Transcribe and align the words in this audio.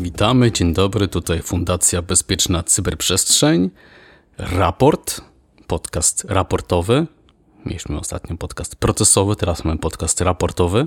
Witamy, 0.00 0.52
dzień 0.52 0.72
dobry, 0.72 1.08
tutaj 1.08 1.42
Fundacja 1.42 2.02
Bezpieczna 2.02 2.62
Cyberprzestrzeń, 2.62 3.70
raport, 4.38 5.20
podcast 5.66 6.24
raportowy. 6.28 7.06
Mieliśmy 7.66 7.98
ostatnio 7.98 8.36
podcast 8.36 8.76
procesowy, 8.76 9.36
teraz 9.36 9.64
mamy 9.64 9.78
podcast 9.78 10.20
raportowy. 10.20 10.86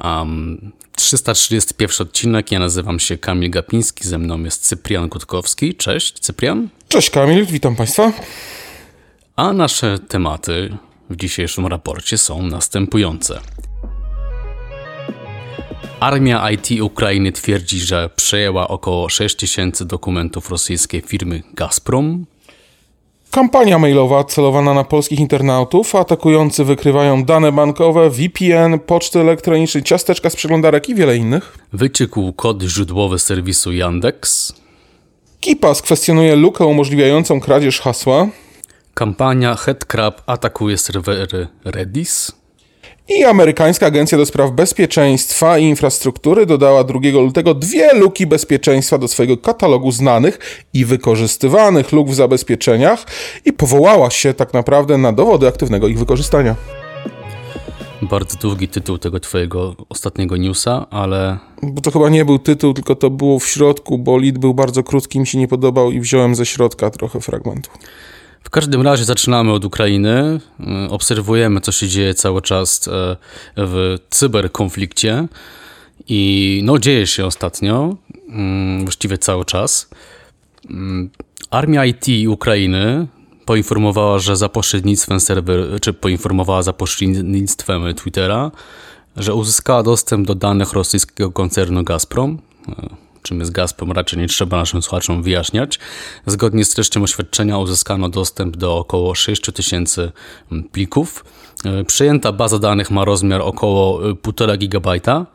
Um, 0.00 0.72
331 0.96 2.06
odcinek, 2.06 2.52
ja 2.52 2.58
nazywam 2.58 3.00
się 3.00 3.18
Kamil 3.18 3.50
Gapiński, 3.50 4.08
ze 4.08 4.18
mną 4.18 4.42
jest 4.42 4.66
Cyprian 4.66 5.08
Gutkowski. 5.08 5.74
Cześć, 5.74 6.18
Cyprian. 6.18 6.68
Cześć 6.88 7.10
Kamil, 7.10 7.46
witam 7.46 7.76
Państwa. 7.76 8.12
A 9.36 9.52
nasze 9.52 9.98
tematy 9.98 10.76
w 11.10 11.16
dzisiejszym 11.16 11.66
raporcie 11.66 12.18
są 12.18 12.42
następujące. 12.42 13.40
Armia 16.00 16.50
IT 16.50 16.82
Ukrainy 16.82 17.32
twierdzi, 17.32 17.80
że 17.80 18.10
przejęła 18.16 18.68
około 18.68 19.08
6000 19.08 19.84
dokumentów 19.84 20.50
rosyjskiej 20.50 21.00
firmy 21.00 21.42
Gazprom. 21.54 22.26
Kampania 23.32 23.78
mailowa 23.78 24.24
celowana 24.24 24.74
na 24.74 24.84
polskich 24.84 25.20
internautów. 25.20 25.94
Atakujący 25.94 26.64
wykrywają 26.64 27.24
dane 27.24 27.52
bankowe, 27.52 28.10
VPN, 28.10 28.78
poczty 28.78 29.20
elektroniczne, 29.20 29.82
ciasteczka 29.82 30.30
z 30.30 30.36
przeglądarek 30.36 30.88
i 30.88 30.94
wiele 30.94 31.16
innych. 31.16 31.58
Wyciekł 31.72 32.32
kod 32.32 32.62
źródłowy 32.62 33.18
serwisu 33.18 33.72
Yandex. 33.72 34.52
KeePass 35.40 35.82
kwestionuje 35.82 36.36
lukę 36.36 36.66
umożliwiającą 36.66 37.40
kradzież 37.40 37.80
hasła. 37.80 38.28
Kampania 38.94 39.54
Headcrab 39.54 40.22
atakuje 40.26 40.78
serwery 40.78 41.48
Redis. 41.64 42.32
I 43.18 43.24
amerykańska 43.24 43.86
agencja 43.86 44.18
do 44.18 44.26
spraw 44.26 44.50
bezpieczeństwa 44.50 45.58
i 45.58 45.64
infrastruktury 45.64 46.46
dodała 46.46 46.84
2 46.84 47.00
lutego 47.12 47.54
dwie 47.54 47.94
luki 47.94 48.26
bezpieczeństwa 48.26 48.98
do 48.98 49.08
swojego 49.08 49.36
katalogu 49.36 49.92
znanych 49.92 50.64
i 50.74 50.84
wykorzystywanych 50.84 51.92
luk 51.92 52.08
w 52.08 52.14
zabezpieczeniach 52.14 53.06
i 53.44 53.52
powołała 53.52 54.10
się 54.10 54.34
tak 54.34 54.54
naprawdę 54.54 54.98
na 54.98 55.12
dowody 55.12 55.48
aktywnego 55.48 55.88
ich 55.88 55.98
wykorzystania. 55.98 56.54
Bardzo 58.02 58.38
długi 58.38 58.68
tytuł 58.68 58.98
tego 58.98 59.20
twojego 59.20 59.76
ostatniego 59.88 60.36
newsa, 60.36 60.86
ale... 60.90 61.38
Bo 61.62 61.80
to 61.80 61.90
chyba 61.90 62.08
nie 62.08 62.24
był 62.24 62.38
tytuł, 62.38 62.74
tylko 62.74 62.94
to 62.94 63.10
było 63.10 63.38
w 63.38 63.46
środku, 63.46 63.98
bo 63.98 64.16
lead 64.18 64.38
był 64.38 64.54
bardzo 64.54 64.82
krótki, 64.82 65.20
mi 65.20 65.26
się 65.26 65.38
nie 65.38 65.48
podobał 65.48 65.90
i 65.90 66.00
wziąłem 66.00 66.34
ze 66.34 66.46
środka 66.46 66.90
trochę 66.90 67.20
fragmentu. 67.20 67.70
W 68.44 68.50
każdym 68.50 68.82
razie 68.82 69.04
zaczynamy 69.04 69.52
od 69.52 69.64
Ukrainy. 69.64 70.40
Obserwujemy, 70.90 71.60
co 71.60 71.72
się 71.72 71.88
dzieje 71.88 72.14
cały 72.14 72.42
czas 72.42 72.88
e, 72.88 73.16
w 73.56 73.98
cyberkonflikcie. 74.10 75.28
I 76.08 76.60
no, 76.64 76.78
dzieje 76.78 77.06
się 77.06 77.26
ostatnio, 77.26 77.96
mm, 78.28 78.84
właściwie 78.84 79.18
cały 79.18 79.44
czas. 79.44 79.88
Mm, 80.70 81.10
Armia 81.50 81.84
IT 81.84 82.06
Ukrainy 82.28 83.06
poinformowała, 83.44 84.18
że 84.18 84.36
za 84.36 84.48
pośrednictwem 84.48 85.20
serwer, 85.20 85.80
czy 85.80 85.92
poinformowała 85.92 86.62
za 86.62 86.72
pośrednictwem 86.72 87.94
Twittera, 87.94 88.50
że 89.16 89.34
uzyskała 89.34 89.82
dostęp 89.82 90.26
do 90.26 90.34
danych 90.34 90.72
rosyjskiego 90.72 91.32
koncernu 91.32 91.84
Gazprom 91.84 92.38
czym 93.22 93.40
jest 93.40 93.52
Gazprom, 93.52 93.92
raczej 93.92 94.18
nie 94.18 94.28
trzeba 94.28 94.56
naszym 94.56 94.82
słuchaczom 94.82 95.22
wyjaśniać. 95.22 95.78
Zgodnie 96.26 96.64
z 96.64 96.70
treścią 96.70 97.02
oświadczenia 97.02 97.58
uzyskano 97.58 98.08
dostęp 98.08 98.56
do 98.56 98.78
około 98.78 99.14
6000 99.14 100.12
plików. 100.72 101.24
E, 101.64 101.84
przyjęta 101.84 102.32
baza 102.32 102.58
danych 102.58 102.90
ma 102.90 103.04
rozmiar 103.04 103.42
około 103.42 104.00
1,5 104.00 104.68
GB 104.68 105.26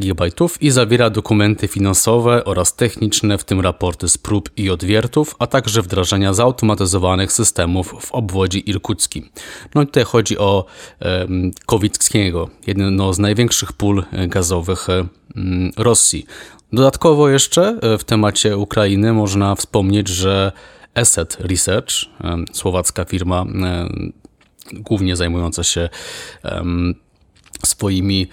gigabajtów 0.00 0.62
i 0.62 0.70
zawiera 0.70 1.10
dokumenty 1.10 1.68
finansowe 1.68 2.44
oraz 2.44 2.76
techniczne, 2.76 3.38
w 3.38 3.44
tym 3.44 3.60
raporty 3.60 4.08
z 4.08 4.18
prób 4.18 4.50
i 4.56 4.70
odwiertów, 4.70 5.36
a 5.38 5.46
także 5.46 5.82
wdrażania 5.82 6.32
zautomatyzowanych 6.32 7.32
systemów 7.32 7.94
w 8.00 8.12
obwodzie 8.12 8.58
irkuckim. 8.58 9.28
No 9.74 9.82
i 9.82 9.86
tutaj 9.86 10.04
chodzi 10.04 10.38
o 10.38 10.64
e, 11.02 11.26
Kowickiego, 11.66 12.48
jedno 12.66 13.14
z 13.14 13.18
największych 13.18 13.72
pól 13.72 14.04
gazowych 14.28 14.88
e, 14.90 15.06
Rosji. 15.76 16.26
Dodatkowo 16.74 17.28
jeszcze 17.28 17.78
e, 17.82 17.98
w 17.98 18.04
temacie 18.04 18.56
Ukrainy 18.56 19.12
można 19.12 19.54
wspomnieć, 19.54 20.08
że 20.08 20.52
Asset 20.94 21.36
Research, 21.40 21.90
e, 22.24 22.36
słowacka 22.52 23.04
firma 23.04 23.42
e, 23.42 23.88
głównie 24.72 25.16
zajmująca 25.16 25.64
się 25.64 25.88
swoimi 27.64 28.26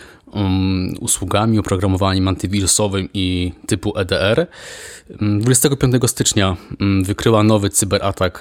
usługami, 1.00 1.60
oprogramowaniem 1.60 2.28
antywirusowym 2.28 3.10
i 3.14 3.52
typu 3.68 3.98
EDR. 3.98 4.48
25 5.40 5.96
stycznia 6.08 6.58
wykryła 7.04 7.44
nowy 7.44 7.70
cyberatak 7.70 8.40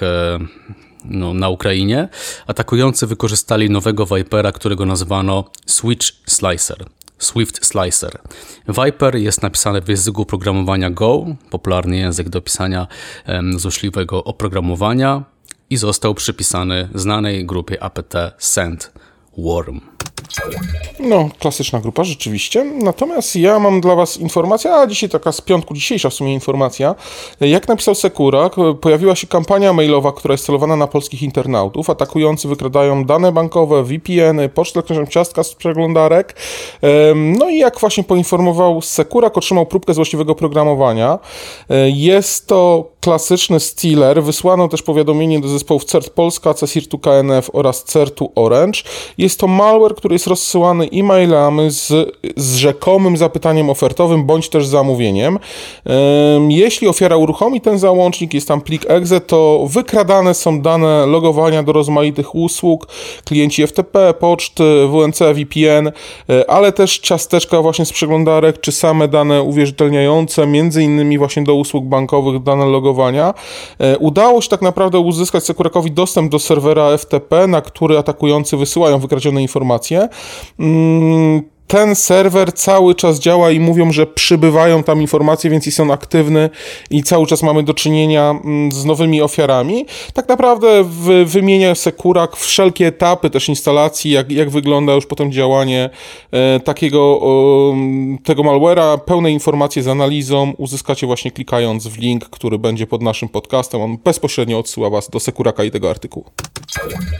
no, 1.05 1.33
na 1.33 1.49
Ukrainie. 1.49 2.09
Atakujący 2.47 3.07
wykorzystali 3.07 3.69
nowego 3.69 4.05
Vipera, 4.05 4.51
którego 4.51 4.85
nazwano 4.85 5.43
Switch 5.65 6.07
Slicer. 6.25 6.85
Swift 7.23 7.65
Slicer. 7.65 8.19
Viper 8.67 9.15
jest 9.15 9.41
napisany 9.41 9.81
w 9.81 9.89
języku 9.89 10.25
programowania 10.25 10.89
Go, 10.89 11.25
popularny 11.49 11.97
język 11.97 12.29
do 12.29 12.41
pisania 12.41 12.87
złośliwego 13.57 14.23
oprogramowania 14.23 15.23
i 15.69 15.77
został 15.77 16.13
przypisany 16.13 16.89
znanej 16.95 17.45
grupie 17.45 17.83
apt 17.83 18.13
Sandworm. 18.37 19.90
No, 20.99 21.29
klasyczna 21.39 21.79
grupa, 21.79 22.03
rzeczywiście. 22.03 22.63
Natomiast 22.63 23.35
ja 23.35 23.59
mam 23.59 23.81
dla 23.81 23.95
Was 23.95 24.17
informację, 24.17 24.73
a 24.73 24.87
dzisiaj 24.87 25.09
taka 25.09 25.31
z 25.31 25.41
piątku, 25.41 25.73
dzisiejsza 25.73 26.09
w 26.09 26.13
sumie 26.13 26.33
informacja. 26.33 26.95
Jak 27.41 27.67
napisał 27.67 27.95
Sekurak, 27.95 28.55
pojawiła 28.81 29.15
się 29.15 29.27
kampania 29.27 29.73
mailowa, 29.73 30.11
która 30.11 30.31
jest 30.31 30.45
celowana 30.45 30.75
na 30.75 30.87
polskich 30.87 31.23
internautów. 31.23 31.89
Atakujący 31.89 32.47
wykradają 32.47 33.05
dane 33.05 33.31
bankowe, 33.31 33.83
VPN-y, 33.83 34.49
pocztę 34.49 34.79
elektroniczną, 34.79 35.11
ciastka 35.11 35.43
z 35.43 35.55
przeglądarek. 35.55 36.35
No 37.15 37.49
i 37.49 37.57
jak 37.57 37.79
właśnie 37.79 38.03
poinformował 38.03 38.81
Sekurak, 38.81 39.37
otrzymał 39.37 39.65
próbkę 39.65 39.93
złośliwego 39.93 40.35
programowania. 40.35 41.19
E, 41.69 41.89
jest 41.89 42.47
to 42.47 42.90
klasyczny 43.01 43.59
stealer. 43.59 44.23
Wysłano 44.23 44.67
też 44.67 44.81
powiadomienie 44.81 45.39
do 45.39 45.47
zespołów 45.47 45.85
CERT 45.85 46.09
Polska, 46.09 46.53
CESIRTU 46.53 46.99
KNF 46.99 47.49
oraz 47.53 47.83
CERTU 47.83 48.31
Orange. 48.35 48.79
Jest 49.17 49.39
to 49.39 49.47
malware, 49.47 49.95
który 49.95 50.15
jest 50.15 50.27
rozsyłany 50.27 50.89
e-mailami 50.93 51.71
z, 51.71 51.87
z 52.37 52.55
rzekomym 52.55 53.17
zapytaniem 53.17 53.69
ofertowym 53.69 54.25
bądź 54.25 54.49
też 54.49 54.67
zamówieniem. 54.67 55.39
Jeśli 56.49 56.87
ofiara 56.87 57.17
uruchomi 57.17 57.61
ten 57.61 57.79
załącznik, 57.79 58.33
jest 58.33 58.47
tam 58.47 58.61
plik 58.61 58.85
exe, 58.87 59.21
to 59.21 59.67
wykradane 59.69 60.33
są 60.33 60.61
dane 60.61 61.05
logowania 61.05 61.63
do 61.63 61.71
rozmaitych 61.71 62.35
usług, 62.35 62.87
klienci 63.25 63.67
FTP, 63.67 64.13
poczty, 64.13 64.63
WNC, 64.87 65.19
VPN, 65.33 65.87
e, 65.87 66.49
ale 66.49 66.71
też 66.71 66.99
ciasteczka 66.99 67.61
właśnie 67.61 67.85
z 67.85 67.91
przeglądarek, 67.91 68.61
czy 68.61 68.71
same 68.71 69.07
dane 69.07 69.43
uwierzytelniające, 69.43 70.47
między 70.47 70.83
innymi 70.83 71.17
właśnie 71.17 71.43
do 71.43 71.55
usług 71.55 71.85
bankowych, 71.85 72.43
dane 72.43 72.65
logowania. 72.65 72.90
E, 73.79 73.97
udało 73.97 74.41
się 74.41 74.49
tak 74.49 74.61
naprawdę 74.61 74.99
uzyskać 74.99 75.43
Sekurakowi 75.43 75.91
dostęp 75.91 76.31
do 76.31 76.39
serwera 76.39 76.97
FTP, 76.97 77.47
na 77.47 77.61
który 77.61 77.97
atakujący 77.97 78.57
wysyłają 78.57 78.99
wykradzione 78.99 79.41
informacje. 79.41 80.09
Ten 81.71 81.95
serwer 81.95 82.53
cały 82.53 82.95
czas 82.95 83.19
działa 83.19 83.51
i 83.51 83.59
mówią, 83.59 83.91
że 83.91 84.07
przybywają 84.07 84.83
tam 84.83 85.01
informacje, 85.01 85.49
więc 85.49 85.65
jest 85.65 85.79
on 85.79 85.91
aktywny 85.91 86.49
i 86.89 87.03
cały 87.03 87.27
czas 87.27 87.43
mamy 87.43 87.63
do 87.63 87.73
czynienia 87.73 88.29
mm, 88.29 88.71
z 88.71 88.85
nowymi 88.85 89.21
ofiarami. 89.21 89.85
Tak 90.13 90.27
naprawdę 90.29 90.83
wymienia 91.25 91.75
Sekurak 91.75 92.35
wszelkie 92.35 92.87
etapy 92.87 93.29
też 93.29 93.49
instalacji, 93.49 94.11
jak, 94.11 94.31
jak 94.31 94.49
wygląda 94.49 94.93
już 94.93 95.05
potem 95.05 95.31
działanie 95.31 95.89
e, 96.31 96.59
takiego 96.59 97.21
tego 98.23 98.43
malware'a. 98.43 98.99
Pełne 98.99 99.31
informacje 99.31 99.83
z 99.83 99.87
analizą 99.87 100.53
uzyskacie 100.57 101.07
właśnie 101.07 101.31
klikając 101.31 101.87
w 101.87 101.97
link, 101.97 102.29
który 102.29 102.59
będzie 102.59 102.87
pod 102.87 103.01
naszym 103.01 103.29
podcastem. 103.29 103.81
On 103.81 103.97
bezpośrednio 103.97 104.59
odsyła 104.59 104.89
Was 104.89 105.09
do 105.09 105.19
Sekuraka 105.19 105.63
i 105.63 105.71
tego 105.71 105.89
artykułu. 105.89 106.25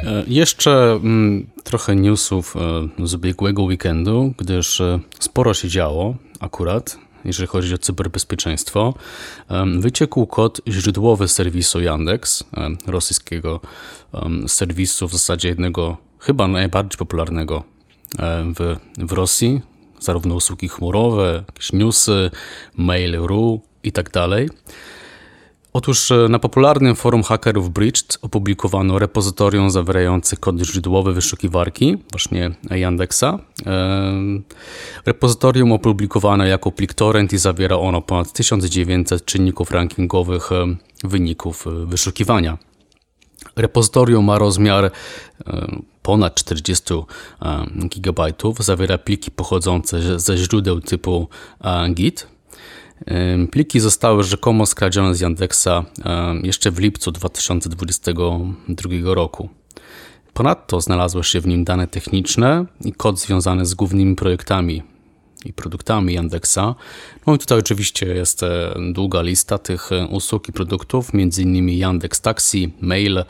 E, 0.03 0.23
jeszcze 0.27 0.71
mm, 0.91 1.49
trochę 1.63 1.95
newsów 1.95 2.55
e, 2.55 3.07
z 3.07 3.13
ubiegłego 3.13 3.63
weekendu, 3.63 4.33
gdyż 4.41 4.81
e, 4.81 4.99
sporo 5.19 5.53
się 5.53 5.67
działo 5.67 6.15
akurat, 6.39 6.97
jeżeli 7.25 7.47
chodzi 7.47 7.73
o 7.73 7.77
cyberbezpieczeństwo. 7.77 8.93
Wyciekł 9.79 10.25
kod 10.25 10.61
źródłowy 10.67 11.27
serwisu 11.27 11.81
Yandex, 11.81 12.43
rosyjskiego 12.87 13.59
serwisu, 14.47 15.07
w 15.07 15.11
zasadzie 15.11 15.49
jednego 15.49 15.97
chyba 16.19 16.47
najbardziej 16.47 16.97
popularnego 16.97 17.63
w, 18.55 18.77
w 18.97 19.11
Rosji, 19.11 19.61
zarówno 19.99 20.35
usługi 20.35 20.69
chmurowe, 20.69 21.43
jakieś 21.47 21.73
newsy, 21.73 22.31
mail.ru 22.77 23.61
i 23.83 23.91
tak 23.91 24.11
dalej. 24.11 24.49
Otóż 25.73 26.11
e, 26.11 26.27
na 26.29 26.39
popularnym 26.39 26.95
forum 26.95 27.23
hakerów 27.23 27.69
Breached 27.69 28.17
opublikowano 28.21 28.99
repozytorium 28.99 29.71
zawierające 29.71 30.37
kod 30.37 30.59
źródłowy 30.59 31.13
wyszukiwarki, 31.13 31.97
właśnie 32.11 32.51
Yandexa. 32.71 33.39
E, 33.65 34.13
repozytorium 35.05 35.71
opublikowano 35.71 36.45
jako 36.45 36.71
plik 36.71 36.93
torrent 36.93 37.33
i 37.33 37.37
zawiera 37.37 37.77
ono 37.77 38.01
ponad 38.01 38.33
1900 38.33 39.25
czynników 39.25 39.71
rankingowych 39.71 40.51
e, 40.51 40.75
wyników 41.03 41.65
wyszukiwania. 41.85 42.57
Repozytorium 43.55 44.25
ma 44.25 44.37
rozmiar 44.37 44.91
ponad 46.01 46.35
40 46.35 46.93
GB, 47.95 48.33
zawiera 48.59 48.97
pliki 48.97 49.31
pochodzące 49.31 50.19
ze 50.19 50.37
źródeł 50.37 50.79
typu 50.79 51.27
Git, 51.93 52.27
Pliki 53.51 53.79
zostały 53.79 54.23
rzekomo 54.23 54.65
skradzione 54.65 55.15
z 55.15 55.19
Yandexa 55.19 55.85
jeszcze 56.43 56.71
w 56.71 56.79
lipcu 56.79 57.11
2022 57.11 58.89
roku. 59.03 59.49
Ponadto 60.33 60.81
znalazły 60.81 61.23
się 61.23 61.41
w 61.41 61.47
nim 61.47 61.63
dane 61.63 61.87
techniczne 61.87 62.65
i 62.85 62.93
kod 62.93 63.19
związany 63.19 63.65
z 63.65 63.73
głównymi 63.73 64.15
projektami 64.15 64.83
i 65.45 65.53
produktami 65.53 66.13
Yandexa. 66.13 66.75
No 67.27 67.35
i 67.35 67.37
tutaj 67.37 67.59
oczywiście 67.59 68.05
jest 68.05 68.43
e, 68.43 68.75
długa 68.93 69.21
lista 69.21 69.57
tych 69.57 69.91
e, 69.91 70.07
usług 70.07 70.49
i 70.49 70.51
produktów, 70.51 71.09
m.in. 71.13 71.69
Yandex 71.69 72.21
Taxi, 72.21 72.73
Mail, 72.81 73.23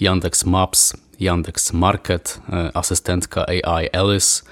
Yandex 0.00 0.44
Maps, 0.46 0.96
Yandex 1.20 1.72
Market, 1.72 2.40
e, 2.48 2.76
asystentka 2.76 3.46
AI 3.46 3.90
Alice, 3.92 4.42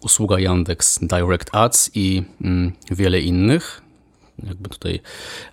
usługa 0.00 0.38
Yandex 0.38 0.98
Direct 1.02 1.54
Ads 1.54 1.90
i 1.94 2.22
mm, 2.40 2.72
wiele 2.90 3.20
innych 3.20 3.82
jakby 4.46 4.68
tutaj 4.68 5.00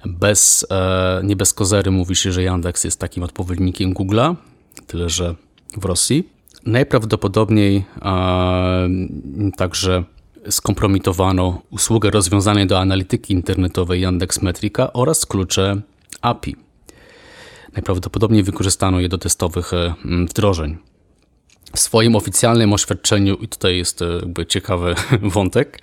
bez, 0.06 0.66
e, 0.72 1.22
nie 1.24 1.36
bez 1.36 1.54
kozery 1.54 1.92
mówi 1.92 2.16
się, 2.16 2.32
że 2.32 2.44
Yandex 2.44 2.84
jest 2.84 3.00
takim 3.00 3.24
odpowiednikiem 3.24 3.94
Google'a, 3.94 4.36
tyle 4.88 5.10
że 5.10 5.36
w 5.78 5.86
Rosji. 5.86 6.30
Najprawdopodobniej 6.66 7.86
e, 8.02 8.90
także 9.58 10.04
skompromitowano 10.50 11.62
usługę 11.70 12.10
rozwiązanej 12.10 12.68
do 12.68 12.80
analityki 12.80 13.34
internetowej 13.34 14.02
Yandex 14.02 14.42
Metrika 14.42 14.94
oraz 14.94 15.26
klucze 15.26 15.82
API. 16.22 16.56
Najprawdopodobniej 17.74 18.44
wykorzystano 18.44 19.00
je 19.00 19.10
do 19.10 19.18
testowych 19.18 19.74
e, 19.74 19.94
wdrożeń. 20.30 20.78
W 21.76 21.80
swoim 21.80 22.16
oficjalnym 22.16 22.74
oświadczeniu, 22.74 23.36
i 23.36 23.48
tutaj 23.48 23.78
jest 23.78 24.02
e, 24.02 24.06
jakby 24.06 24.46
ciekawy 24.46 24.96
wątek, 25.36 25.82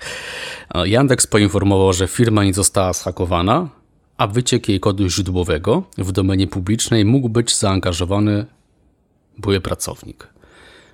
e, 0.74 0.88
Yandex 0.88 1.26
poinformował, 1.26 1.92
że 1.92 2.08
firma 2.08 2.44
nie 2.44 2.54
została 2.54 2.92
zhakowana, 2.92 3.68
a 4.16 4.26
wyciek 4.26 4.68
jej 4.68 4.80
kodu 4.80 5.08
źródłowego 5.08 5.82
w 5.98 6.12
domenie 6.12 6.46
publicznej 6.46 7.04
mógł 7.04 7.28
być 7.28 7.56
zaangażowany 7.56 8.46
były 9.38 9.60
pracownik. 9.60 10.28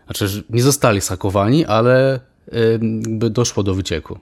Znaczy, 0.04 0.44
nie 0.50 0.62
zostali 0.62 1.00
zhakowani, 1.00 1.64
ale 1.64 2.20
by 3.08 3.30
doszło 3.30 3.62
do 3.62 3.74
wycieku. 3.74 4.18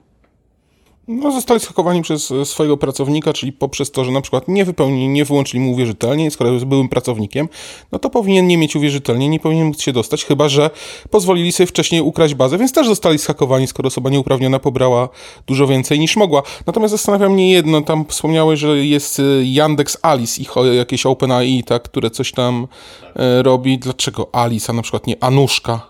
No, 1.11 1.31
zostali 1.31 1.59
schakowani 1.59 2.01
przez 2.01 2.31
e, 2.31 2.45
swojego 2.45 2.77
pracownika, 2.77 3.33
czyli 3.33 3.51
poprzez 3.51 3.91
to, 3.91 4.05
że 4.05 4.11
na 4.11 4.21
przykład 4.21 4.47
nie 4.47 4.65
wypełnili, 4.65 5.07
nie 5.07 5.25
wyłączyli 5.25 5.59
mu 5.59 5.71
uwierzytelnie, 5.71 6.31
skoro 6.31 6.51
jest 6.51 6.65
byłym 6.65 6.89
pracownikiem, 6.89 7.49
no 7.91 7.99
to 7.99 8.09
powinien 8.09 8.47
nie 8.47 8.57
mieć 8.57 8.75
uwierzytelnie, 8.75 9.29
nie 9.29 9.39
powinien 9.39 9.67
móc 9.67 9.81
się 9.81 9.93
dostać, 9.93 10.25
chyba 10.25 10.49
że 10.49 10.69
pozwolili 11.09 11.51
sobie 11.51 11.67
wcześniej 11.67 12.01
ukraść 12.01 12.33
bazę, 12.33 12.57
więc 12.57 12.73
też 12.73 12.87
zostali 12.87 13.19
schakowani, 13.19 13.67
skoro 13.67 13.87
osoba 13.87 14.09
nieuprawniona 14.09 14.59
pobrała 14.59 15.09
dużo 15.47 15.67
więcej 15.67 15.99
niż 15.99 16.15
mogła. 16.15 16.43
Natomiast 16.65 16.91
zastanawia 16.91 17.29
mnie 17.29 17.51
jedno, 17.51 17.81
tam 17.81 18.05
wspomniałeś, 18.05 18.59
że 18.59 18.85
jest 18.85 19.19
e, 19.19 19.23
Yandex 19.43 19.97
Alice, 20.01 20.41
ich 20.41 20.49
jakieś 20.77 21.05
OpenAI, 21.05 21.63
tak, 21.63 21.83
które 21.83 22.09
coś 22.09 22.31
tam 22.31 22.67
e, 23.15 23.43
robi. 23.43 23.79
Dlaczego 23.79 24.29
Alice, 24.31 24.69
a 24.69 24.73
na 24.73 24.81
przykład 24.81 25.07
nie 25.07 25.23
Anuszka? 25.23 25.81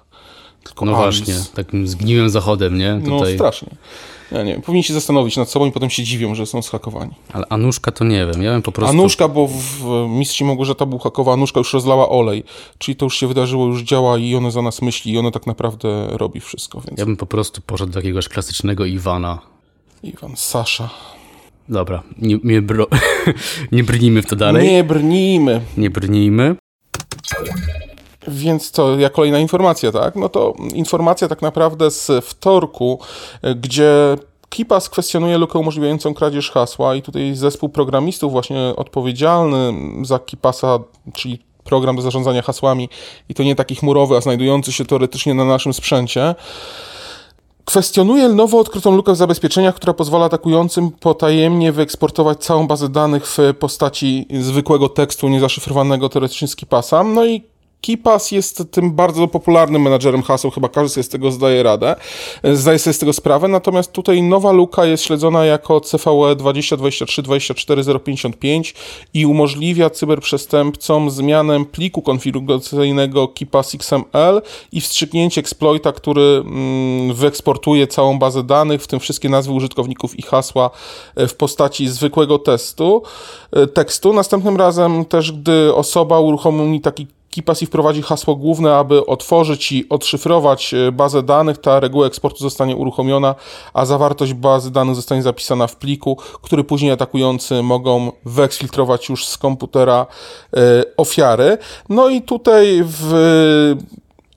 Tylko 0.63 0.86
no 0.86 1.04
Alice. 1.04 1.25
właśnie, 1.25 1.45
takim 1.56 1.88
zgniłym 1.88 2.30
zachodem, 2.30 2.77
nie? 2.77 2.94
No, 2.94 3.18
Tutaj... 3.18 3.33
No 3.33 3.38
strasznie. 3.38 3.69
Ja 4.31 4.43
nie 4.43 4.59
powinni 4.59 4.83
się 4.83 4.93
zastanowić 4.93 5.37
nad 5.37 5.49
sobą 5.49 5.65
i 5.65 5.71
potem 5.71 5.89
się 5.89 6.03
dziwią, 6.03 6.35
że 6.35 6.45
są 6.45 6.61
schakowani. 6.61 7.11
Ale 7.33 7.45
Anuszka 7.49 7.91
to 7.91 8.05
nie 8.05 8.25
wiem, 8.25 8.43
ja 8.43 8.51
bym 8.51 8.61
po 8.61 8.71
prostu... 8.71 8.99
Anuszka, 8.99 9.27
bo 9.27 9.47
w 9.47 9.83
Mistrz 10.09 10.41
Małgorzata 10.41 10.85
był 10.85 10.99
hakowa, 10.99 11.33
Anuszka 11.33 11.59
już 11.59 11.73
rozlała 11.73 12.09
olej, 12.09 12.43
czyli 12.77 12.95
to 12.95 13.05
już 13.05 13.17
się 13.17 13.27
wydarzyło, 13.27 13.65
już 13.65 13.81
działa 13.81 14.17
i 14.17 14.35
ono 14.35 14.51
za 14.51 14.61
nas 14.61 14.81
myśli 14.81 15.11
i 15.11 15.17
ono 15.17 15.31
tak 15.31 15.47
naprawdę 15.47 16.07
robi 16.09 16.39
wszystko, 16.39 16.81
więc... 16.81 16.99
Ja 16.99 17.05
bym 17.05 17.17
po 17.17 17.25
prostu 17.25 17.61
poszedł 17.61 17.91
do 17.91 17.99
jakiegoś 17.99 18.29
klasycznego 18.29 18.85
Iwana. 18.85 19.39
Iwan, 20.03 20.35
Sasza. 20.35 20.89
Dobra, 21.69 22.03
nie, 22.17 22.39
nie, 22.43 22.61
bro... 22.61 22.87
nie 23.71 23.83
brnijmy 23.83 24.21
w 24.21 24.25
to 24.25 24.35
dalej. 24.35 24.67
Nie 24.67 24.83
brnijmy. 24.83 25.61
Nie 25.77 25.89
brnijmy. 25.89 26.55
Więc 28.29 28.71
to 28.71 28.99
jak 28.99 29.13
kolejna 29.13 29.39
informacja, 29.39 29.91
tak? 29.91 30.15
No 30.15 30.29
to 30.29 30.53
informacja 30.73 31.27
tak 31.27 31.41
naprawdę 31.41 31.91
z 31.91 32.25
wtorku, 32.25 32.99
gdzie 33.55 34.17
KIPAS 34.49 34.89
kwestionuje 34.89 35.37
lukę 35.37 35.59
umożliwiającą 35.59 36.13
kradzież 36.13 36.51
hasła 36.51 36.95
i 36.95 37.01
tutaj 37.01 37.35
zespół 37.35 37.69
programistów 37.69 38.31
właśnie 38.31 38.73
odpowiedzialny 38.75 39.73
za 40.01 40.19
KIPASa, 40.19 40.79
czyli 41.13 41.39
program 41.63 41.95
do 41.95 42.01
zarządzania 42.01 42.41
hasłami 42.41 42.89
i 43.29 43.33
to 43.33 43.43
nie 43.43 43.55
taki 43.55 43.75
chmurowy, 43.75 44.17
a 44.17 44.21
znajdujący 44.21 44.71
się 44.71 44.85
teoretycznie 44.85 45.33
na 45.33 45.45
naszym 45.45 45.73
sprzęcie, 45.73 46.35
kwestionuje 47.65 48.29
nowo 48.29 48.59
odkrytą 48.59 48.95
lukę 48.95 49.13
w 49.13 49.17
zabezpieczeniach, 49.17 49.75
która 49.75 49.93
pozwala 49.93 50.25
atakującym 50.25 50.91
potajemnie 50.91 51.71
wyeksportować 51.71 52.43
całą 52.43 52.67
bazę 52.67 52.89
danych 52.89 53.27
w 53.27 53.37
postaci 53.59 54.27
zwykłego 54.39 54.89
tekstu 54.89 55.29
niezaszyfrowanego 55.29 56.09
teoretycznie 56.09 56.47
z 56.47 56.55
KIPASa. 56.55 57.03
No 57.03 57.25
i 57.25 57.43
KeePass 57.81 58.31
jest 58.31 58.63
tym 58.71 58.91
bardzo 58.91 59.27
popularnym 59.27 59.81
menadżerem 59.81 60.21
haseł, 60.21 60.51
chyba 60.51 60.69
każdy 60.69 60.89
sobie 60.89 61.03
z 61.03 61.09
tego 61.09 61.31
zdaje 61.31 61.63
radę, 61.63 61.95
zdaje 62.53 62.79
sobie 62.79 62.93
z 62.93 62.99
tego 62.99 63.13
sprawę, 63.13 63.47
natomiast 63.47 63.91
tutaj 63.91 64.21
nowa 64.21 64.51
luka 64.51 64.85
jest 64.85 65.03
śledzona 65.03 65.45
jako 65.45 65.81
CVE 65.81 66.35
2023 66.35 67.23
24055 67.23 68.73
i 69.13 69.25
umożliwia 69.25 69.89
cyberprzestępcom 69.89 71.09
zmianę 71.09 71.65
pliku 71.65 72.01
konfiguracyjnego 72.01 73.27
KeePass 73.27 73.75
XML 73.75 74.41
i 74.71 74.81
wstrzyknięcie 74.81 75.41
exploita, 75.41 75.91
który 75.91 76.21
mm, 76.21 77.13
wyeksportuje 77.13 77.87
całą 77.87 78.19
bazę 78.19 78.43
danych, 78.43 78.81
w 78.83 78.87
tym 78.87 78.99
wszystkie 78.99 79.29
nazwy 79.29 79.53
użytkowników 79.53 80.19
i 80.19 80.21
hasła 80.21 80.69
e, 81.15 81.27
w 81.27 81.35
postaci 81.35 81.87
zwykłego 81.87 82.39
testu, 82.39 83.03
e, 83.51 83.67
tekstu. 83.67 84.13
Następnym 84.13 84.57
razem 84.57 85.05
też, 85.05 85.31
gdy 85.31 85.73
osoba 85.75 86.19
uruchomi 86.19 86.81
taki 86.81 87.07
KeePass 87.36 87.62
wprowadzi 87.62 88.01
hasło 88.01 88.36
główne, 88.36 88.75
aby 88.75 89.05
otworzyć 89.05 89.71
i 89.71 89.89
odszyfrować 89.89 90.74
e, 90.74 90.91
bazę 90.91 91.24
danych. 91.24 91.57
Ta 91.57 91.79
reguła 91.79 92.07
eksportu 92.07 92.39
zostanie 92.39 92.75
uruchomiona, 92.75 93.36
a 93.74 93.86
zawartość 93.86 94.33
bazy 94.33 94.71
danych 94.71 94.95
zostanie 94.95 95.21
zapisana 95.21 95.67
w 95.67 95.75
pliku, 95.75 96.15
który 96.41 96.63
później 96.63 96.91
atakujący 96.91 97.63
mogą 97.63 98.12
wyeksfiltrować 98.25 99.09
już 99.09 99.27
z 99.27 99.38
komputera 99.38 100.05
e, 100.53 100.83
ofiary. 100.98 101.57
No 101.89 102.09
i 102.09 102.21
tutaj 102.21 102.83
w 102.83 103.75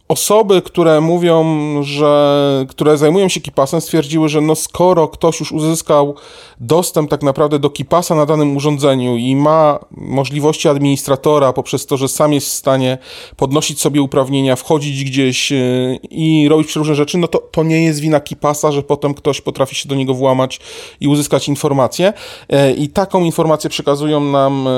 osoby, 0.08 0.62
które 0.62 1.00
mówią, 1.00 1.44
że, 1.82 2.64
które 2.68 2.98
zajmują 2.98 3.28
się 3.28 3.40
Kipasem, 3.40 3.80
stwierdziły, 3.80 4.28
że 4.28 4.40
no 4.40 4.54
skoro 4.54 5.08
ktoś 5.08 5.40
już 5.40 5.52
uzyskał 5.52 6.14
dostęp 6.60 7.10
tak 7.10 7.22
naprawdę 7.22 7.58
do 7.58 7.70
Kipasa 7.70 8.14
na 8.14 8.26
danym 8.26 8.56
urządzeniu 8.56 9.16
i 9.16 9.36
ma 9.36 9.78
możliwości 9.90 10.68
administratora 10.68 11.52
poprzez 11.52 11.86
to, 11.86 11.96
że 11.96 12.08
sam 12.08 12.32
jest 12.32 12.46
w 12.46 12.52
stanie 12.52 12.98
podnosić 13.36 13.80
sobie 13.80 14.02
uprawnienia, 14.02 14.56
wchodzić 14.56 15.04
gdzieś 15.04 15.52
y, 15.52 15.98
i 16.10 16.48
robić 16.48 16.66
przeróżne 16.66 16.94
rzeczy, 16.94 17.18
no 17.18 17.28
to, 17.28 17.38
to 17.38 17.62
nie 17.62 17.84
jest 17.84 18.00
wina 18.00 18.20
Kipasa, 18.20 18.72
że 18.72 18.82
potem 18.82 19.14
ktoś 19.14 19.40
potrafi 19.40 19.74
się 19.74 19.88
do 19.88 19.94
niego 19.94 20.14
włamać 20.14 20.60
i 21.00 21.08
uzyskać 21.08 21.48
informacje. 21.48 22.12
E, 22.48 22.72
I 22.72 22.88
taką 22.88 23.24
informację 23.24 23.70
przekazują 23.70 24.20
nam 24.20 24.68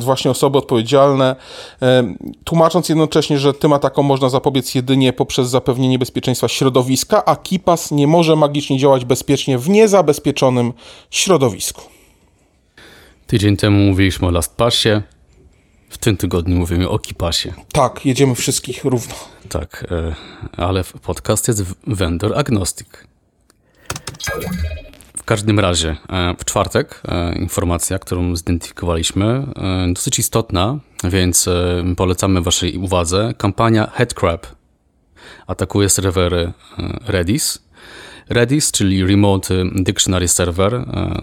właśnie 0.00 0.30
osoby 0.30 0.58
odpowiedzialne, 0.58 1.36
tłumacząc 2.44 2.88
jednocześnie, 2.88 3.38
że 3.38 3.54
tym 3.54 3.72
atakom 3.72 4.06
można 4.06 4.28
zapobiec 4.28 4.69
jedynie 4.74 5.12
poprzez 5.12 5.48
zapewnienie 5.48 5.98
bezpieczeństwa 5.98 6.48
środowiska, 6.48 7.24
a 7.24 7.36
KIPAS 7.36 7.90
nie 7.90 8.06
może 8.06 8.36
magicznie 8.36 8.78
działać 8.78 9.04
bezpiecznie 9.04 9.58
w 9.58 9.68
niezabezpieczonym 9.68 10.72
środowisku. 11.10 11.82
Tydzień 13.26 13.56
temu 13.56 13.78
mówiliśmy 13.78 14.28
o 14.28 14.30
LastPassie, 14.30 14.88
w 15.90 15.98
tym 15.98 16.16
tygodniu 16.16 16.56
mówimy 16.56 16.88
o 16.88 16.98
KIPASie. 16.98 17.52
Tak, 17.72 18.06
jedziemy 18.06 18.34
wszystkich 18.34 18.84
równo. 18.84 19.14
Tak, 19.48 19.86
e, 19.90 20.14
ale 20.56 20.84
podcast 21.02 21.48
jest 21.48 21.64
vendor 21.86 22.38
agnostic. 22.38 22.88
W 25.16 25.24
każdym 25.24 25.60
razie, 25.60 25.96
e, 26.08 26.34
w 26.38 26.44
czwartek 26.44 27.02
e, 27.08 27.38
informacja, 27.38 27.98
którą 27.98 28.36
zidentyfikowaliśmy, 28.36 29.46
dosyć 29.94 30.18
istotna, 30.18 30.78
więc 31.04 31.48
polecamy 31.96 32.40
Waszej 32.40 32.76
uwadze. 32.76 33.34
Kampania 33.38 33.90
Headcrab 33.94 34.46
atakuje 35.46 35.88
serwery 35.88 36.52
e, 36.78 36.98
Redis. 37.06 37.58
Redis, 38.28 38.72
czyli 38.72 39.06
Remote 39.06 39.54
Dictionary 39.74 40.28
Server, 40.28 40.74
e, 40.74 41.20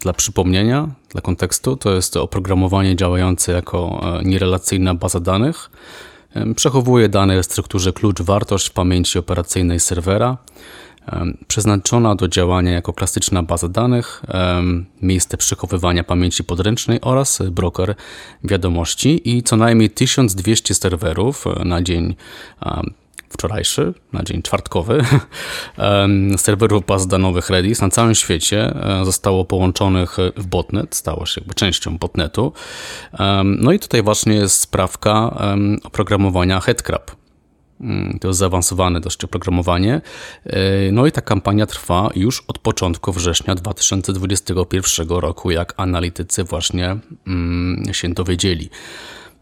Dla 0.00 0.12
przypomnienia, 0.12 0.88
dla 1.08 1.20
kontekstu, 1.20 1.76
to 1.76 1.94
jest 1.94 2.16
oprogramowanie 2.16 2.96
działające 2.96 3.52
jako 3.52 4.00
nierelacyjna 4.24 4.94
baza 4.94 5.20
danych. 5.20 5.70
Przechowuje 6.56 7.08
dane 7.08 7.42
w 7.42 7.46
strukturze 7.46 7.92
klucz-wartość 7.92 8.68
w 8.68 8.72
pamięci 8.72 9.18
operacyjnej 9.18 9.80
serwera 9.80 10.36
przeznaczona 11.48 12.14
do 12.14 12.28
działania 12.28 12.72
jako 12.72 12.92
klasyczna 12.92 13.42
baza 13.42 13.68
danych, 13.68 14.22
miejsce 15.02 15.36
przechowywania 15.36 16.04
pamięci 16.04 16.44
podręcznej 16.44 17.00
oraz 17.00 17.42
broker 17.50 17.94
wiadomości 18.44 19.36
i 19.36 19.42
co 19.42 19.56
najmniej 19.56 19.90
1200 19.90 20.74
serwerów 20.74 21.44
na 21.64 21.82
dzień 21.82 22.16
wczorajszy, 23.30 23.94
na 24.12 24.22
dzień 24.22 24.42
czwartkowy, 24.42 25.04
serwerów 26.36 26.86
baz 26.86 27.06
danowych 27.06 27.50
Redis 27.50 27.80
na 27.80 27.88
całym 27.90 28.14
świecie 28.14 28.74
e, 29.00 29.04
zostało 29.04 29.44
połączonych 29.44 30.16
w 30.36 30.46
botnet, 30.46 30.94
stało 30.94 31.26
się 31.26 31.40
jakby 31.40 31.54
częścią 31.54 31.98
botnetu. 31.98 32.52
No 33.44 33.72
i 33.72 33.78
tutaj 33.78 34.02
właśnie 34.02 34.34
jest 34.34 34.60
sprawka 34.60 35.40
oprogramowania 35.84 36.60
Headcrab. 36.60 37.20
Mm, 37.80 38.18
to 38.18 38.28
jest 38.28 38.40
zaawansowane 38.40 39.00
dość 39.00 39.24
oprogramowanie. 39.24 40.00
E, 40.46 40.92
no 40.92 41.06
i 41.06 41.12
ta 41.12 41.20
kampania 41.20 41.66
trwa 41.66 42.10
już 42.14 42.44
od 42.48 42.58
początku 42.58 43.12
września 43.12 43.54
2021 43.54 45.08
roku, 45.08 45.50
jak 45.50 45.74
analitycy 45.76 46.44
właśnie 46.44 46.96
mm, 47.26 47.94
się 47.94 48.08
dowiedzieli. 48.08 48.70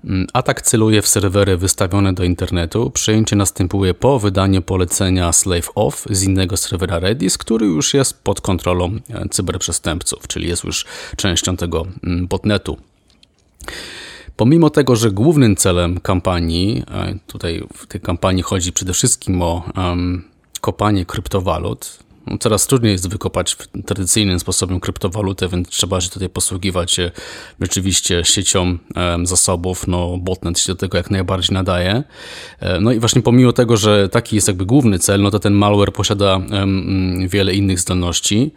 Mm, 0.04 0.26
atak 0.32 0.62
celuje 0.62 1.02
w 1.02 1.08
serwery 1.08 1.56
wystawione 1.56 2.12
do 2.12 2.24
internetu. 2.24 2.90
Przejęcie 2.90 3.36
następuje 3.36 3.94
po 3.94 4.18
wydaniu 4.18 4.62
polecenia 4.62 5.32
Slave 5.32 5.70
Off 5.74 6.06
z 6.10 6.22
innego 6.22 6.56
serwera 6.56 6.98
Redis, 6.98 7.38
który 7.38 7.66
już 7.66 7.94
jest 7.94 8.22
pod 8.22 8.40
kontrolą 8.40 8.98
e, 9.10 9.28
cyberprzestępców, 9.28 10.28
czyli 10.28 10.48
jest 10.48 10.64
już 10.64 10.84
częścią 11.16 11.56
tego 11.56 11.86
botnetu. 12.22 12.78
Pomimo 14.36 14.70
tego, 14.70 14.96
że 14.96 15.10
głównym 15.10 15.56
celem 15.56 16.00
kampanii, 16.00 16.82
e, 16.90 17.18
tutaj 17.26 17.64
w 17.74 17.86
tej 17.86 18.00
kampanii 18.00 18.42
chodzi 18.42 18.72
przede 18.72 18.92
wszystkim 18.92 19.42
o 19.42 19.64
um, 19.76 20.24
kopanie 20.60 21.06
kryptowalut, 21.06 21.98
coraz 22.40 22.66
trudniej 22.66 22.92
jest 22.92 23.08
wykopać 23.08 23.56
tradycyjnym 23.86 24.40
sposobem 24.40 24.80
kryptowalutę, 24.80 25.48
więc 25.48 25.68
trzeba 25.68 26.00
się 26.00 26.10
tutaj 26.10 26.28
posługiwać 26.28 26.92
się 26.92 27.10
rzeczywiście 27.60 28.24
siecią 28.24 28.78
um, 28.96 29.26
zasobów. 29.26 29.86
No, 29.86 30.18
botnet 30.18 30.58
się 30.58 30.72
do 30.72 30.76
tego 30.76 30.96
jak 30.96 31.10
najbardziej 31.10 31.54
nadaje. 31.54 32.02
E, 32.60 32.80
no 32.80 32.92
i 32.92 33.00
właśnie 33.00 33.22
pomimo 33.22 33.52
tego, 33.52 33.76
że 33.76 34.08
taki 34.08 34.36
jest 34.36 34.48
jakby 34.48 34.66
główny 34.66 34.98
cel, 34.98 35.22
no 35.22 35.30
to 35.30 35.38
ten 35.38 35.52
malware 35.52 35.92
posiada 35.92 36.36
um, 36.36 37.28
wiele 37.28 37.54
innych 37.54 37.80
zdolności. 37.80 38.52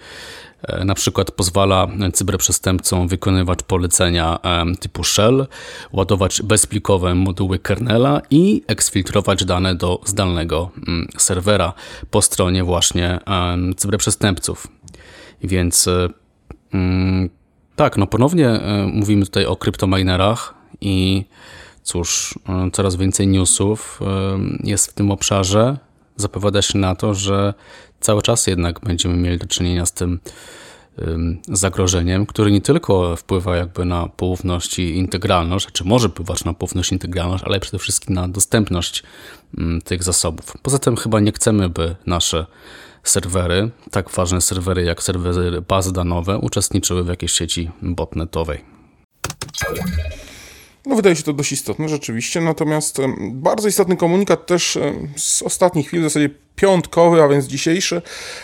E, 0.64 0.86
na 0.86 0.96
przykład 0.96 1.32
pozwala 1.32 1.88
cyberprzestępcom 2.14 3.08
wykonywać 3.08 3.60
polecenia 3.68 4.40
typu 4.80 5.04
shell, 5.04 5.48
ładować 5.92 6.42
bezplikowe 6.42 7.16
moduły 7.16 7.60
kernela 7.60 8.22
i 8.30 8.64
eksfiltrować 8.68 9.46
dane 9.46 9.76
do 9.76 10.02
zdalnego 10.06 10.72
mm, 10.88 11.08
serwera 11.18 11.74
po 12.12 12.22
stronie 12.22 12.64
właśnie 12.64 13.20
cyberprzestępców. 13.78 14.68
Więc 15.44 15.88
e, 15.88 16.10
mm, 16.74 17.30
tak, 17.76 17.98
no 17.98 18.08
ponownie 18.08 18.50
e, 18.50 18.88
mówimy 18.94 19.26
tutaj 19.26 19.46
o 19.46 19.56
kryptominerach 19.56 20.54
i 20.82 21.26
cóż, 21.84 22.40
coraz 22.74 22.96
więcej 22.96 23.28
newsów 23.28 24.00
jest 24.64 24.92
w 24.92 24.94
tym 24.94 25.12
obszarze. 25.12 25.78
Zapowiada 26.16 26.62
się 26.62 26.78
na 26.78 26.96
to, 26.96 27.14
że 27.14 27.54
cały 28.02 28.22
czas 28.22 28.48
jednak 28.48 28.80
będziemy 28.80 29.16
mieli 29.16 29.38
do 29.38 29.48
czynienia 29.48 29.86
z 29.86 29.92
tym 29.94 30.20
zagrożeniem, 31.48 32.26
który 32.26 32.52
nie 32.52 32.62
tylko 32.62 33.16
wpływa 33.16 33.58
jakby 33.58 33.86
na 33.86 34.08
poufność 34.08 34.80
i 34.80 34.98
integralność, 34.98 35.68
czy 35.72 35.84
może 35.84 36.10
wpływać 36.10 36.44
na 36.46 36.54
poufność 36.54 36.92
i 36.92 36.94
integralność, 36.94 37.44
ale 37.44 37.60
przede 37.60 37.80
wszystkim 37.80 38.16
na 38.16 38.28
dostępność 38.28 39.04
tych 39.86 40.04
zasobów. 40.04 40.54
Poza 40.62 40.80
tym 40.80 40.98
chyba 40.98 41.20
nie 41.20 41.32
chcemy, 41.32 41.70
by 41.70 41.96
nasze 42.06 42.46
serwery, 43.04 43.70
tak 43.92 44.10
ważne 44.10 44.42
serwery 44.42 44.84
jak 44.84 45.04
serwery 45.04 45.62
bazy 45.62 45.94
danowe, 45.94 46.38
uczestniczyły 46.38 47.04
w 47.04 47.08
jakiejś 47.08 47.32
sieci 47.32 47.72
botnetowej. 47.82 48.62
No, 50.86 50.96
wydaje 50.96 51.16
się 51.16 51.24
to 51.24 51.34
dość 51.34 51.52
istotne, 51.52 51.90
rzeczywiście. 51.90 52.42
Natomiast 52.42 52.98
bardzo 53.32 53.68
istotny 53.68 53.98
komunikat 53.98 54.46
też 54.46 54.78
z 55.16 55.42
ostatnich 55.42 55.88
chwil, 55.88 56.00
w 56.00 56.04
zasadzie 56.04 56.30
piątkowy, 56.56 57.22
a 57.24 57.28
więc 57.28 57.46
dzisiejszy, 57.46 58.02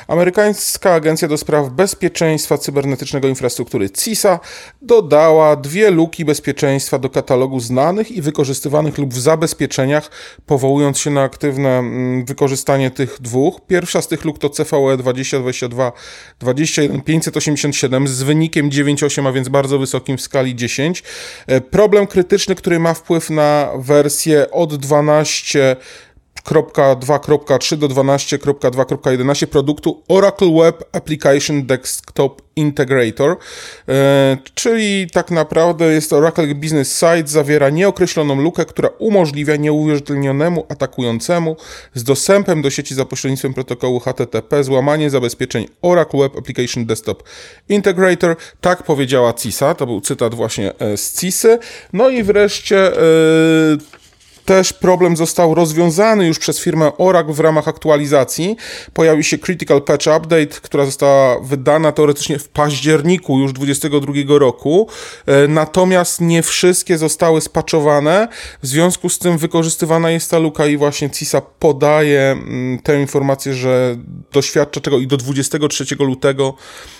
amerykańska 0.07 0.93
Agencja 0.93 1.27
do 1.27 1.37
Spraw 1.37 1.69
Bezpieczeństwa 1.69 2.57
Cybernetycznego 2.57 3.27
Infrastruktury 3.27 3.89
CISA 3.89 4.39
dodała 4.81 5.55
dwie 5.55 5.91
luki 5.91 6.25
bezpieczeństwa 6.25 6.99
do 6.99 7.09
katalogu 7.09 7.59
znanych 7.59 8.11
i 8.11 8.21
wykorzystywanych 8.21 8.97
lub 8.97 9.13
w 9.13 9.19
zabezpieczeniach, 9.19 10.11
powołując 10.45 10.99
się 10.99 11.09
na 11.09 11.21
aktywne 11.21 11.69
mm, 11.69 12.25
wykorzystanie 12.25 12.91
tych 12.91 13.17
dwóch. 13.21 13.61
Pierwsza 13.67 14.01
z 14.01 14.07
tych 14.07 14.25
luk 14.25 14.39
to 14.39 14.49
CVE 14.49 14.97
2022 14.97 15.91
21587 16.39 18.07
z 18.07 18.23
wynikiem 18.23 18.69
9,8, 18.69 19.27
a 19.27 19.31
więc 19.31 19.49
bardzo 19.49 19.79
wysokim 19.79 20.17
w 20.17 20.21
skali 20.21 20.55
10. 20.55 21.03
E, 21.47 21.61
problem 21.61 22.07
krytyczny, 22.07 22.55
który 22.55 22.79
ma 22.79 22.93
wpływ 22.93 23.29
na 23.29 23.69
wersję 23.75 24.51
od 24.51 24.75
12 24.75 25.75
2.3 26.47 27.77
do 27.77 27.87
12.2.11 27.87 29.47
produktu 29.47 30.03
Oracle 30.07 30.51
Web 30.61 30.83
Application 30.91 31.65
Desktop 31.65 32.41
Integrator, 32.55 33.37
e, 33.89 34.37
czyli 34.53 35.07
tak 35.09 35.31
naprawdę 35.31 35.85
jest 35.85 36.13
Oracle 36.13 36.55
Business 36.55 36.95
Site, 36.95 37.27
zawiera 37.27 37.69
nieokreśloną 37.69 38.41
lukę, 38.41 38.65
która 38.65 38.89
umożliwia 38.99 39.55
nieuwierzytelnionemu 39.55 40.65
atakującemu 40.69 41.55
z 41.93 42.03
dostępem 42.03 42.61
do 42.61 42.69
sieci 42.69 42.95
za 42.95 43.05
pośrednictwem 43.05 43.53
protokołu 43.53 43.99
HTTP 43.99 44.63
złamanie 44.63 45.09
zabezpieczeń 45.09 45.67
Oracle 45.81 46.19
Web 46.19 46.37
Application 46.37 46.85
Desktop 46.85 47.23
Integrator. 47.69 48.35
Tak 48.61 48.83
powiedziała 48.83 49.33
CISA, 49.33 49.75
to 49.75 49.85
był 49.85 50.01
cytat 50.01 50.35
właśnie 50.35 50.79
e, 50.79 50.97
z 50.97 51.19
CISy. 51.19 51.59
No 51.93 52.09
i 52.09 52.23
wreszcie 52.23 52.75
yy, 52.75 54.06
też 54.47 54.73
problem 54.73 55.17
został 55.17 55.55
rozwiązany 55.55 56.27
już 56.27 56.39
przez 56.39 56.59
firmę 56.59 56.91
Oracle 56.97 57.33
w 57.33 57.39
ramach 57.39 57.67
aktualizacji. 57.67 58.55
Pojawił 58.93 59.23
się 59.23 59.37
Critical 59.37 59.81
Patch 59.81 60.07
Update, 60.17 60.47
która 60.61 60.85
została 60.85 61.39
wydana 61.39 61.91
teoretycznie 61.91 62.39
w 62.39 62.49
październiku 62.49 63.39
już 63.39 63.53
2022 63.53 64.39
roku. 64.39 64.87
E, 65.25 65.47
natomiast 65.47 66.21
nie 66.21 66.43
wszystkie 66.43 66.97
zostały 66.97 67.41
spaczowane. 67.41 68.27
W 68.63 68.67
związku 68.67 69.09
z 69.09 69.19
tym 69.19 69.37
wykorzystywana 69.37 70.11
jest 70.11 70.31
ta 70.31 70.39
luka 70.39 70.67
i 70.67 70.77
właśnie 70.77 71.09
CISA 71.09 71.41
podaje 71.41 72.21
mm, 72.21 72.79
tę 72.79 73.01
informację, 73.01 73.53
że 73.53 73.95
doświadcza 74.31 74.81
czego 74.81 74.99
i 74.99 75.07
do 75.07 75.17
23 75.17 75.85
lutego 75.99 76.53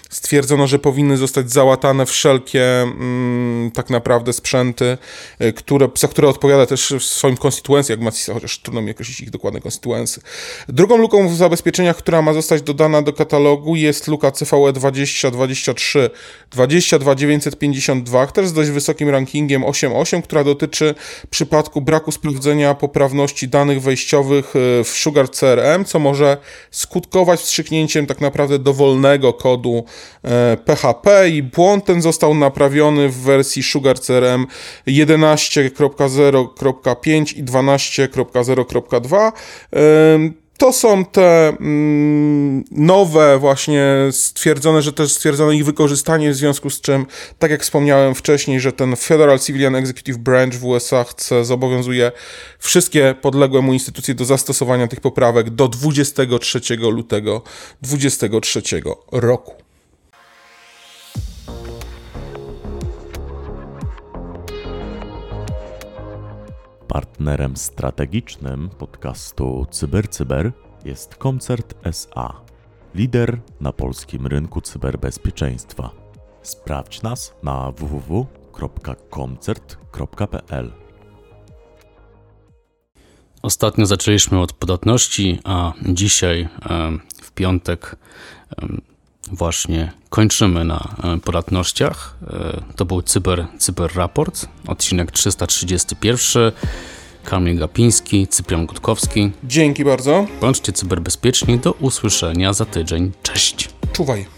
stwierdzono, 0.10 0.68
że 0.68 0.80
powinny 0.80 1.18
zostać 1.18 1.52
załatane 1.52 2.06
wszelkie 2.06 2.82
mm, 2.82 3.72
tak 3.72 3.90
naprawdę 3.90 4.34
sprzęty, 4.34 4.98
y, 5.42 5.54
które, 5.54 5.90
za 5.96 6.08
które 6.08 6.28
odpowiada 6.28 6.66
też 6.66 6.94
w 7.00 7.04
swoim 7.04 7.38
konstytuencji, 7.38 7.94
jak 7.94 8.02
Matisa, 8.02 8.34
chociaż 8.34 8.60
trudno 8.60 8.82
mi 8.82 8.92
określić 8.92 9.22
ich 9.22 9.30
dokładne 9.30 9.62
konstytuencje. 9.62 10.24
Drugą 10.70 10.98
luką 10.98 11.30
w 11.30 11.36
zabezpieczeniach, 11.36 11.98
która 11.98 12.22
ma 12.22 12.34
zostać 12.34 12.62
dodana 12.62 13.02
do 13.02 13.14
katalogu 13.14 13.76
jest 13.76 14.08
luka 14.08 14.32
CVE 14.32 14.74
2023 14.74 16.10
22952, 16.50 18.28
też 18.28 18.48
z 18.48 18.54
dość 18.54 18.70
wysokim 18.70 19.10
rankingiem 19.10 19.62
8.8, 19.62 20.22
która 20.22 20.44
dotyczy 20.44 20.96
przypadku 21.30 21.82
braku 21.82 22.12
sprawdzenia 22.12 22.74
poprawności 22.74 23.48
danych 23.48 23.82
wejściowych 23.82 24.56
y, 24.56 24.84
w 24.84 24.88
Sugar 24.88 25.32
CRM, 25.32 25.86
co 25.86 26.00
może 26.00 26.38
skutkować 26.72 27.40
wstrzyknięciem 27.40 28.06
tak 28.06 28.22
naprawdę 28.22 28.60
dowolnego 28.60 29.34
kodu 29.34 29.86
PHP 30.66 31.20
e, 31.20 31.30
i 31.30 31.44
błąd 31.44 31.86
ten 31.86 32.02
został 32.02 32.34
naprawiony 32.34 33.10
w 33.10 33.18
wersji 33.18 33.64
Sugar 33.64 34.00
CRM 34.00 34.48
11.0.5 34.88 37.38
i 37.38 37.44
12.0.2. 37.44 39.32
To 40.58 40.74
są 40.74 41.06
te 41.06 41.48
mm, 41.48 42.64
nowe, 42.72 43.40
właśnie 43.40 43.86
stwierdzone, 44.12 44.82
że 44.82 44.94
też 44.94 45.14
stwierdzono 45.14 45.52
ich 45.52 45.66
wykorzystanie, 45.66 46.32
w 46.32 46.36
związku 46.36 46.70
z 46.70 46.82
czym, 46.82 47.06
tak 47.40 47.52
jak 47.52 47.62
wspomniałem 47.62 48.16
wcześniej, 48.16 48.60
że 48.60 48.72
ten 48.72 48.96
Federal 48.96 49.40
Civilian 49.40 49.76
Executive 49.76 50.18
Branch 50.18 50.54
w 50.54 50.66
USA 50.66 51.04
chce, 51.04 51.46
zobowiązuje 51.46 52.12
wszystkie 52.60 53.16
podległe 53.22 53.62
mu 53.62 53.74
instytucje 53.74 54.14
do 54.14 54.26
zastosowania 54.26 54.88
tych 54.88 55.02
poprawek 55.02 55.50
do 55.50 55.68
23 55.68 56.60
lutego 56.76 57.42
2023 57.82 58.82
roku. 59.12 59.67
Partnerem 66.98 67.58
strategicznym 67.58 68.70
podcastu 68.70 69.68
CyberCyber 69.72 70.52
jest 70.86 71.16
Koncert 71.16 71.74
SA, 71.84 72.42
lider 72.96 73.42
na 73.62 73.74
polskim 73.74 74.28
rynku 74.28 74.62
cyberbezpieczeństwa. 74.62 75.90
Sprawdź 76.42 77.02
nas 77.02 77.34
na 77.44 77.72
www.koncert.pl. 77.72 80.72
Ostatnio 83.42 83.86
zaczęliśmy 83.86 84.40
od 84.40 84.54
podatności, 84.54 85.40
a 85.44 85.74
dzisiaj 85.86 86.50
w 87.22 87.32
piątek 87.32 87.96
właśnie 89.32 89.92
kończymy 90.10 90.66
na 90.66 90.96
podatnościach. 91.24 92.16
E, 92.28 92.62
to 92.76 92.86
był 92.86 93.02
Cyber, 93.02 93.48
Cyber 93.58 93.96
Raport, 93.96 94.46
odcinek 94.68 95.12
331. 95.12 96.52
Kamil 97.24 97.60
Gapiński, 97.60 98.28
Cyprian 98.28 98.66
Gutkowski. 98.66 99.32
Dzięki 99.44 99.86
bardzo. 99.86 100.26
Bądźcie 100.42 100.72
cyberbezpieczni. 100.72 101.60
Do 101.60 101.72
usłyszenia 101.72 102.54
za 102.54 102.66
tydzień. 102.66 103.12
Cześć. 103.24 103.70
Czuwaj. 103.94 104.37